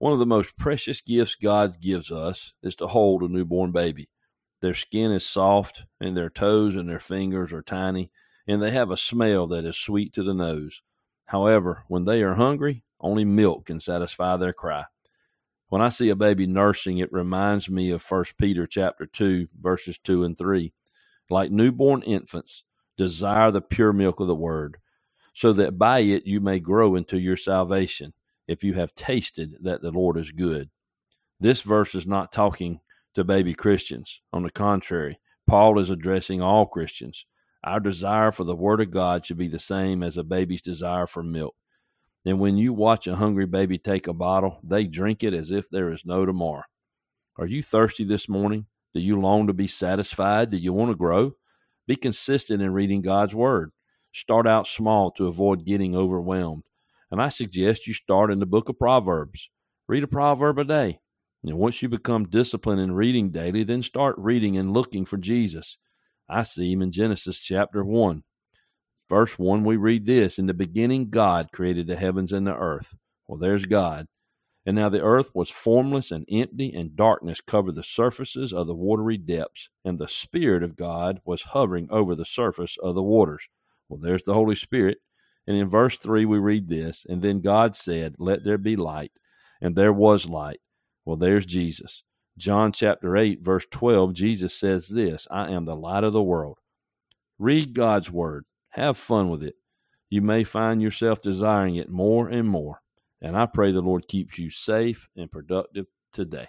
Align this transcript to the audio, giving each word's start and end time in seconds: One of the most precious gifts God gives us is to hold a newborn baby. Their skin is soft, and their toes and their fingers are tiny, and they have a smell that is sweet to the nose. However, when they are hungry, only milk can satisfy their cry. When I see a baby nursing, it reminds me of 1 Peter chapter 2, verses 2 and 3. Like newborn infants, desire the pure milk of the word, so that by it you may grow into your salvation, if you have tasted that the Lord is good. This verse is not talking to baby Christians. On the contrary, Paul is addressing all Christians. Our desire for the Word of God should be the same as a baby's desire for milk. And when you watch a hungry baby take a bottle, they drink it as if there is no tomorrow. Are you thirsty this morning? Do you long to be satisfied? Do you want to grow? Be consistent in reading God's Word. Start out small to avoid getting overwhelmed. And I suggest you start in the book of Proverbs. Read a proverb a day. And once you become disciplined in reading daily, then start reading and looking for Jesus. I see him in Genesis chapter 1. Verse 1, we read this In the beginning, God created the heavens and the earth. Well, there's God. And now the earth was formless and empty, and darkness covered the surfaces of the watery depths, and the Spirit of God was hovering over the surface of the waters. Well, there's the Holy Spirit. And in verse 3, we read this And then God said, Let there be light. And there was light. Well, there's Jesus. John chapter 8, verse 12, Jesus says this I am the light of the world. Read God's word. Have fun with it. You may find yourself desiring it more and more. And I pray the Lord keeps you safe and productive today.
One 0.00 0.14
of 0.14 0.18
the 0.18 0.24
most 0.24 0.56
precious 0.56 1.02
gifts 1.02 1.34
God 1.34 1.78
gives 1.78 2.10
us 2.10 2.54
is 2.62 2.74
to 2.76 2.86
hold 2.86 3.22
a 3.22 3.28
newborn 3.28 3.70
baby. 3.70 4.08
Their 4.62 4.72
skin 4.72 5.12
is 5.12 5.26
soft, 5.26 5.84
and 6.00 6.16
their 6.16 6.30
toes 6.30 6.74
and 6.74 6.88
their 6.88 6.98
fingers 6.98 7.52
are 7.52 7.60
tiny, 7.60 8.10
and 8.48 8.62
they 8.62 8.70
have 8.70 8.90
a 8.90 8.96
smell 8.96 9.46
that 9.48 9.66
is 9.66 9.76
sweet 9.76 10.14
to 10.14 10.22
the 10.22 10.32
nose. 10.32 10.80
However, 11.26 11.84
when 11.88 12.06
they 12.06 12.22
are 12.22 12.36
hungry, 12.36 12.82
only 12.98 13.26
milk 13.26 13.66
can 13.66 13.78
satisfy 13.78 14.38
their 14.38 14.54
cry. 14.54 14.86
When 15.68 15.82
I 15.82 15.90
see 15.90 16.08
a 16.08 16.16
baby 16.16 16.46
nursing, 16.46 16.96
it 16.96 17.12
reminds 17.12 17.68
me 17.68 17.90
of 17.90 18.02
1 18.02 18.24
Peter 18.38 18.66
chapter 18.66 19.04
2, 19.04 19.48
verses 19.60 19.98
2 19.98 20.24
and 20.24 20.36
3. 20.36 20.72
Like 21.28 21.50
newborn 21.50 22.00
infants, 22.04 22.64
desire 22.96 23.50
the 23.50 23.60
pure 23.60 23.92
milk 23.92 24.18
of 24.18 24.28
the 24.28 24.34
word, 24.34 24.78
so 25.34 25.52
that 25.52 25.76
by 25.76 25.98
it 25.98 26.26
you 26.26 26.40
may 26.40 26.58
grow 26.58 26.96
into 26.96 27.18
your 27.18 27.36
salvation, 27.36 28.14
if 28.50 28.64
you 28.64 28.74
have 28.74 28.92
tasted 28.96 29.54
that 29.62 29.80
the 29.80 29.92
Lord 29.92 30.18
is 30.18 30.32
good. 30.32 30.70
This 31.38 31.62
verse 31.62 31.94
is 31.94 32.04
not 32.04 32.32
talking 32.32 32.80
to 33.14 33.22
baby 33.22 33.54
Christians. 33.54 34.20
On 34.32 34.42
the 34.42 34.50
contrary, 34.50 35.20
Paul 35.46 35.78
is 35.78 35.88
addressing 35.88 36.42
all 36.42 36.66
Christians. 36.66 37.26
Our 37.62 37.78
desire 37.78 38.32
for 38.32 38.42
the 38.42 38.56
Word 38.56 38.80
of 38.80 38.90
God 38.90 39.24
should 39.24 39.38
be 39.38 39.46
the 39.46 39.60
same 39.60 40.02
as 40.02 40.16
a 40.16 40.24
baby's 40.24 40.62
desire 40.62 41.06
for 41.06 41.22
milk. 41.22 41.54
And 42.26 42.40
when 42.40 42.56
you 42.56 42.72
watch 42.72 43.06
a 43.06 43.14
hungry 43.14 43.46
baby 43.46 43.78
take 43.78 44.08
a 44.08 44.12
bottle, 44.12 44.58
they 44.64 44.84
drink 44.84 45.22
it 45.22 45.32
as 45.32 45.52
if 45.52 45.70
there 45.70 45.92
is 45.92 46.04
no 46.04 46.26
tomorrow. 46.26 46.64
Are 47.38 47.46
you 47.46 47.62
thirsty 47.62 48.02
this 48.02 48.28
morning? 48.28 48.66
Do 48.94 49.00
you 49.00 49.20
long 49.20 49.46
to 49.46 49.52
be 49.52 49.68
satisfied? 49.68 50.50
Do 50.50 50.56
you 50.56 50.72
want 50.72 50.90
to 50.90 50.96
grow? 50.96 51.34
Be 51.86 51.94
consistent 51.94 52.62
in 52.62 52.72
reading 52.72 53.00
God's 53.00 53.32
Word. 53.34 53.70
Start 54.12 54.48
out 54.48 54.66
small 54.66 55.12
to 55.12 55.28
avoid 55.28 55.64
getting 55.64 55.94
overwhelmed. 55.94 56.64
And 57.10 57.20
I 57.20 57.28
suggest 57.28 57.86
you 57.86 57.94
start 57.94 58.30
in 58.30 58.38
the 58.38 58.46
book 58.46 58.68
of 58.68 58.78
Proverbs. 58.78 59.50
Read 59.88 60.04
a 60.04 60.08
proverb 60.08 60.58
a 60.58 60.64
day. 60.64 61.00
And 61.42 61.58
once 61.58 61.82
you 61.82 61.88
become 61.88 62.28
disciplined 62.28 62.80
in 62.80 62.92
reading 62.92 63.30
daily, 63.30 63.64
then 63.64 63.82
start 63.82 64.14
reading 64.18 64.56
and 64.56 64.72
looking 64.72 65.04
for 65.04 65.16
Jesus. 65.16 65.76
I 66.28 66.44
see 66.44 66.70
him 66.70 66.82
in 66.82 66.92
Genesis 66.92 67.40
chapter 67.40 67.84
1. 67.84 68.22
Verse 69.08 69.38
1, 69.38 69.64
we 69.64 69.76
read 69.76 70.06
this 70.06 70.38
In 70.38 70.46
the 70.46 70.54
beginning, 70.54 71.10
God 71.10 71.48
created 71.52 71.88
the 71.88 71.96
heavens 71.96 72.32
and 72.32 72.46
the 72.46 72.54
earth. 72.54 72.94
Well, 73.26 73.38
there's 73.38 73.66
God. 73.66 74.06
And 74.64 74.76
now 74.76 74.88
the 74.88 75.02
earth 75.02 75.30
was 75.34 75.50
formless 75.50 76.12
and 76.12 76.24
empty, 76.30 76.72
and 76.72 76.94
darkness 76.94 77.40
covered 77.40 77.74
the 77.74 77.82
surfaces 77.82 78.52
of 78.52 78.68
the 78.68 78.74
watery 78.74 79.16
depths, 79.16 79.70
and 79.84 79.98
the 79.98 80.06
Spirit 80.06 80.62
of 80.62 80.76
God 80.76 81.20
was 81.24 81.42
hovering 81.42 81.88
over 81.90 82.14
the 82.14 82.26
surface 82.26 82.76
of 82.80 82.94
the 82.94 83.02
waters. 83.02 83.48
Well, 83.88 83.98
there's 84.00 84.22
the 84.22 84.34
Holy 84.34 84.54
Spirit. 84.54 84.98
And 85.46 85.56
in 85.56 85.68
verse 85.68 85.96
3, 85.96 86.24
we 86.26 86.38
read 86.38 86.68
this 86.68 87.06
And 87.08 87.22
then 87.22 87.40
God 87.40 87.74
said, 87.74 88.14
Let 88.18 88.44
there 88.44 88.58
be 88.58 88.76
light. 88.76 89.12
And 89.60 89.74
there 89.74 89.92
was 89.92 90.26
light. 90.26 90.60
Well, 91.04 91.16
there's 91.16 91.46
Jesus. 91.46 92.02
John 92.38 92.72
chapter 92.72 93.16
8, 93.16 93.42
verse 93.42 93.66
12, 93.70 94.14
Jesus 94.14 94.54
says 94.54 94.88
this 94.88 95.26
I 95.30 95.50
am 95.50 95.64
the 95.64 95.76
light 95.76 96.04
of 96.04 96.12
the 96.12 96.22
world. 96.22 96.58
Read 97.38 97.74
God's 97.74 98.10
word. 98.10 98.44
Have 98.70 98.96
fun 98.96 99.28
with 99.28 99.42
it. 99.42 99.56
You 100.08 100.22
may 100.22 100.44
find 100.44 100.80
yourself 100.80 101.20
desiring 101.20 101.76
it 101.76 101.88
more 101.90 102.28
and 102.28 102.48
more. 102.48 102.80
And 103.20 103.36
I 103.36 103.46
pray 103.46 103.72
the 103.72 103.80
Lord 103.80 104.08
keeps 104.08 104.38
you 104.38 104.50
safe 104.50 105.08
and 105.16 105.30
productive 105.30 105.86
today. 106.12 106.48